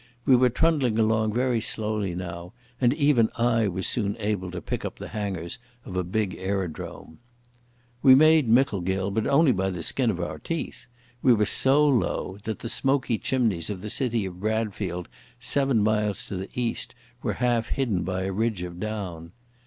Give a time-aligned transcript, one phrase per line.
[0.25, 4.83] We were trundling along very slowly now, and even I was soon able to pick
[4.83, 7.19] up the hangars of a big aerodrome.
[8.01, 10.87] We made Micklegill, but only by the skin of our teeth.
[11.21, 15.07] We were so low that the smoky chimneys of the city of Bradfield
[15.39, 19.33] seven miles to the east were half hidden by a ridge of down.